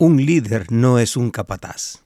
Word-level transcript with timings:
Un 0.00 0.24
líder 0.24 0.70
no 0.70 1.00
es 1.00 1.16
un 1.16 1.32
capataz. 1.32 2.04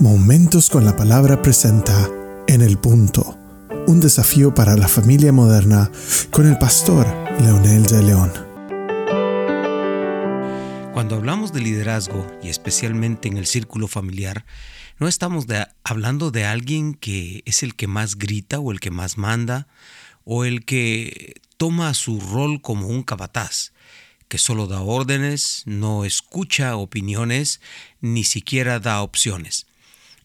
Momentos 0.00 0.70
con 0.70 0.86
la 0.86 0.96
palabra 0.96 1.42
presenta 1.42 2.08
En 2.48 2.62
el 2.62 2.78
punto, 2.78 3.38
un 3.86 4.00
desafío 4.00 4.54
para 4.54 4.74
la 4.74 4.88
familia 4.88 5.32
moderna 5.32 5.90
con 6.30 6.46
el 6.46 6.56
pastor 6.56 7.06
Leonel 7.42 7.84
de 7.84 8.02
León. 8.04 8.32
Cuando 10.94 11.16
hablamos 11.16 11.52
de 11.52 11.60
liderazgo, 11.60 12.26
y 12.42 12.48
especialmente 12.48 13.28
en 13.28 13.36
el 13.36 13.44
círculo 13.44 13.86
familiar, 13.86 14.46
no 14.98 15.08
estamos 15.08 15.44
hablando 15.82 16.30
de 16.30 16.46
alguien 16.46 16.94
que 16.94 17.42
es 17.44 17.62
el 17.62 17.74
que 17.74 17.86
más 17.86 18.16
grita 18.16 18.60
o 18.60 18.72
el 18.72 18.80
que 18.80 18.90
más 18.90 19.18
manda 19.18 19.66
o 20.24 20.46
el 20.46 20.64
que 20.64 21.34
toma 21.58 21.92
su 21.92 22.18
rol 22.18 22.62
como 22.62 22.88
un 22.88 23.02
capataz 23.02 23.74
que 24.28 24.38
solo 24.38 24.66
da 24.66 24.80
órdenes, 24.80 25.62
no 25.66 26.04
escucha 26.04 26.76
opiniones, 26.76 27.60
ni 28.00 28.24
siquiera 28.24 28.80
da 28.80 29.02
opciones. 29.02 29.66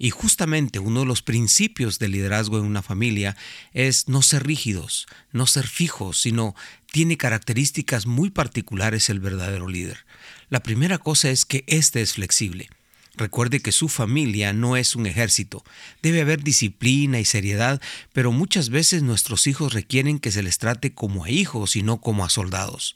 Y 0.01 0.11
justamente 0.11 0.79
uno 0.79 1.01
de 1.01 1.05
los 1.05 1.21
principios 1.21 1.99
del 1.99 2.13
liderazgo 2.13 2.57
en 2.57 2.63
una 2.63 2.81
familia 2.81 3.35
es 3.73 4.07
no 4.07 4.21
ser 4.21 4.47
rígidos, 4.47 5.07
no 5.33 5.45
ser 5.45 5.67
fijos, 5.67 6.21
sino 6.21 6.55
tiene 6.91 7.17
características 7.17 8.05
muy 8.05 8.29
particulares 8.29 9.09
el 9.09 9.19
verdadero 9.19 9.67
líder. 9.67 10.05
La 10.49 10.61
primera 10.61 10.97
cosa 10.97 11.29
es 11.29 11.43
que 11.43 11.65
éste 11.67 12.01
es 12.01 12.13
flexible. 12.13 12.69
Recuerde 13.15 13.59
que 13.59 13.73
su 13.73 13.89
familia 13.89 14.53
no 14.53 14.77
es 14.77 14.95
un 14.95 15.05
ejército. 15.05 15.65
Debe 16.01 16.21
haber 16.21 16.41
disciplina 16.41 17.19
y 17.19 17.25
seriedad, 17.25 17.81
pero 18.13 18.31
muchas 18.31 18.69
veces 18.69 19.03
nuestros 19.03 19.45
hijos 19.47 19.73
requieren 19.73 20.19
que 20.19 20.31
se 20.31 20.41
les 20.41 20.57
trate 20.57 20.93
como 20.93 21.25
a 21.25 21.29
hijos 21.29 21.75
y 21.75 21.83
no 21.83 21.99
como 21.99 22.23
a 22.23 22.29
soldados. 22.29 22.95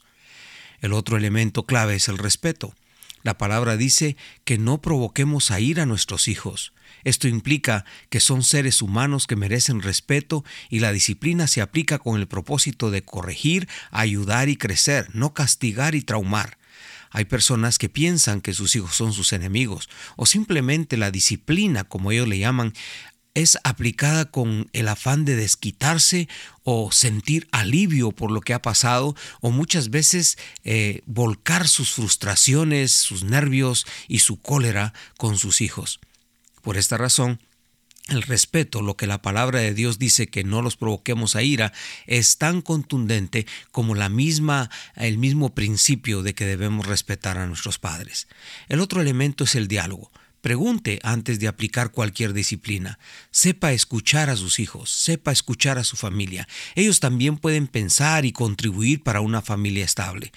El 0.80 0.92
otro 0.92 1.16
elemento 1.16 1.64
clave 1.64 1.96
es 1.96 2.08
el 2.08 2.18
respeto. 2.18 2.74
La 3.22 3.38
palabra 3.38 3.76
dice 3.76 4.16
que 4.44 4.58
no 4.58 4.82
provoquemos 4.82 5.50
a 5.50 5.58
ir 5.58 5.80
a 5.80 5.86
nuestros 5.86 6.28
hijos. 6.28 6.74
Esto 7.04 7.26
implica 7.26 7.84
que 8.10 8.20
son 8.20 8.42
seres 8.42 8.82
humanos 8.82 9.26
que 9.26 9.36
merecen 9.36 9.80
respeto 9.80 10.44
y 10.68 10.80
la 10.80 10.92
disciplina 10.92 11.46
se 11.46 11.62
aplica 11.62 11.98
con 11.98 12.20
el 12.20 12.26
propósito 12.26 12.90
de 12.90 13.02
corregir, 13.02 13.68
ayudar 13.90 14.48
y 14.48 14.56
crecer, 14.56 15.08
no 15.14 15.32
castigar 15.32 15.94
y 15.94 16.02
traumar. 16.02 16.58
Hay 17.10 17.26
personas 17.26 17.78
que 17.78 17.88
piensan 17.88 18.40
que 18.40 18.52
sus 18.52 18.74
hijos 18.74 18.96
son 18.96 19.12
sus 19.12 19.32
enemigos 19.32 19.88
o 20.16 20.26
simplemente 20.26 20.96
la 20.96 21.10
disciplina, 21.10 21.84
como 21.84 22.10
ellos 22.10 22.26
le 22.26 22.38
llaman, 22.38 22.74
es 23.34 23.58
aplicada 23.64 24.30
con 24.30 24.68
el 24.72 24.88
afán 24.88 25.24
de 25.24 25.36
desquitarse 25.36 26.28
o 26.62 26.92
sentir 26.92 27.48
alivio 27.50 28.12
por 28.12 28.30
lo 28.30 28.40
que 28.40 28.54
ha 28.54 28.62
pasado 28.62 29.16
o 29.40 29.50
muchas 29.50 29.90
veces 29.90 30.38
eh, 30.62 31.02
volcar 31.06 31.68
sus 31.68 31.92
frustraciones, 31.92 32.92
sus 32.92 33.24
nervios 33.24 33.86
y 34.08 34.20
su 34.20 34.40
cólera 34.40 34.94
con 35.18 35.36
sus 35.36 35.60
hijos. 35.60 36.00
Por 36.62 36.76
esta 36.76 36.96
razón, 36.96 37.40
el 38.08 38.22
respeto, 38.22 38.82
lo 38.82 38.96
que 38.96 39.06
la 39.06 39.22
palabra 39.22 39.60
de 39.60 39.72
Dios 39.72 39.98
dice 39.98 40.26
que 40.26 40.44
no 40.44 40.60
los 40.62 40.76
provoquemos 40.76 41.36
a 41.36 41.42
ira, 41.42 41.72
es 42.06 42.36
tan 42.36 42.60
contundente 42.60 43.46
como 43.72 43.94
la 43.94 44.10
misma, 44.10 44.70
el 44.94 45.16
mismo 45.18 45.54
principio 45.54 46.22
de 46.22 46.34
que 46.34 46.44
debemos 46.44 46.86
respetar 46.86 47.38
a 47.38 47.46
nuestros 47.46 47.78
padres. 47.78 48.28
El 48.68 48.80
otro 48.80 49.00
elemento 49.00 49.44
es 49.44 49.54
el 49.54 49.68
diálogo. 49.68 50.12
Pregunte 50.44 51.00
antes 51.02 51.40
de 51.40 51.48
aplicar 51.48 51.90
cualquier 51.90 52.34
disciplina. 52.34 52.98
Sepa 53.30 53.72
escuchar 53.72 54.28
a 54.28 54.36
sus 54.36 54.60
hijos, 54.60 54.90
sepa 54.90 55.32
escuchar 55.32 55.78
a 55.78 55.84
su 55.84 55.96
familia. 55.96 56.46
Ellos 56.74 57.00
también 57.00 57.38
pueden 57.38 57.66
pensar 57.66 58.26
y 58.26 58.32
contribuir 58.32 59.02
para 59.02 59.22
una 59.22 59.40
familia 59.40 59.86
estable. 59.86 60.32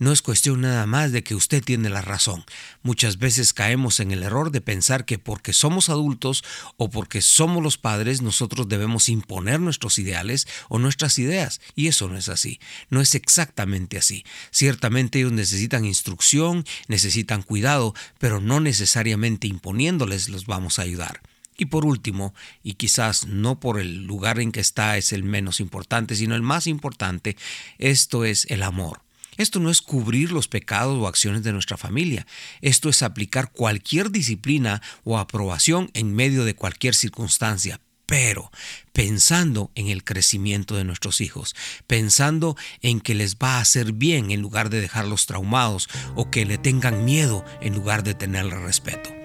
No 0.00 0.10
es 0.10 0.20
cuestión 0.20 0.62
nada 0.62 0.84
más 0.86 1.12
de 1.12 1.22
que 1.22 1.36
usted 1.36 1.62
tiene 1.62 1.90
la 1.90 2.02
razón. 2.02 2.44
Muchas 2.82 3.18
veces 3.18 3.52
caemos 3.52 4.00
en 4.00 4.10
el 4.10 4.24
error 4.24 4.50
de 4.50 4.62
pensar 4.62 5.04
que 5.04 5.20
porque 5.20 5.52
somos 5.52 5.90
adultos 5.90 6.42
o 6.76 6.90
porque 6.90 7.22
somos 7.22 7.62
los 7.62 7.78
padres 7.78 8.20
nosotros 8.20 8.68
debemos 8.68 9.08
imponer 9.08 9.60
nuestros 9.60 9.96
ideales 10.00 10.48
o 10.70 10.80
nuestras 10.80 11.20
ideas. 11.20 11.60
Y 11.76 11.86
eso 11.86 12.08
no 12.08 12.18
es 12.18 12.28
así. 12.28 12.58
No 12.90 13.00
es 13.00 13.14
exactamente 13.14 13.96
así. 13.96 14.24
Ciertamente 14.50 15.20
ellos 15.20 15.30
necesitan 15.30 15.84
instrucción, 15.84 16.64
necesitan 16.88 17.42
cuidado, 17.42 17.94
pero 18.18 18.40
no 18.40 18.58
necesariamente 18.58 19.51
imponiéndoles 19.52 20.28
los 20.28 20.46
vamos 20.46 20.78
a 20.78 20.82
ayudar. 20.82 21.20
Y 21.56 21.66
por 21.66 21.84
último, 21.84 22.34
y 22.62 22.74
quizás 22.74 23.26
no 23.26 23.60
por 23.60 23.78
el 23.78 24.04
lugar 24.04 24.40
en 24.40 24.52
que 24.52 24.60
está 24.60 24.96
es 24.96 25.12
el 25.12 25.22
menos 25.22 25.60
importante, 25.60 26.16
sino 26.16 26.34
el 26.34 26.42
más 26.42 26.66
importante, 26.66 27.36
esto 27.78 28.24
es 28.24 28.46
el 28.48 28.62
amor. 28.62 29.02
Esto 29.36 29.60
no 29.60 29.70
es 29.70 29.80
cubrir 29.80 30.30
los 30.32 30.48
pecados 30.48 30.98
o 30.98 31.06
acciones 31.06 31.42
de 31.42 31.52
nuestra 31.52 31.76
familia. 31.76 32.26
Esto 32.60 32.88
es 32.88 33.02
aplicar 33.02 33.50
cualquier 33.50 34.10
disciplina 34.10 34.82
o 35.04 35.18
aprobación 35.18 35.90
en 35.94 36.14
medio 36.14 36.44
de 36.44 36.54
cualquier 36.54 36.94
circunstancia, 36.94 37.80
pero 38.06 38.50
pensando 38.92 39.70
en 39.74 39.88
el 39.88 40.04
crecimiento 40.04 40.76
de 40.76 40.84
nuestros 40.84 41.20
hijos, 41.22 41.56
pensando 41.86 42.56
en 42.82 43.00
que 43.00 43.14
les 43.14 43.36
va 43.36 43.56
a 43.56 43.60
hacer 43.60 43.92
bien 43.92 44.30
en 44.30 44.42
lugar 44.42 44.68
de 44.68 44.80
dejarlos 44.82 45.26
traumados 45.26 45.88
o 46.14 46.30
que 46.30 46.44
le 46.44 46.58
tengan 46.58 47.04
miedo 47.04 47.44
en 47.62 47.74
lugar 47.74 48.04
de 48.04 48.14
tenerle 48.14 48.56
respeto. 48.56 49.21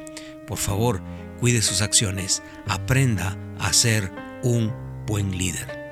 Por 0.47 0.57
favor, 0.57 1.01
cuide 1.39 1.61
sus 1.61 1.81
acciones, 1.81 2.41
aprenda 2.67 3.37
a 3.59 3.71
ser 3.73 4.11
un 4.43 4.73
buen 5.05 5.37
líder. 5.37 5.86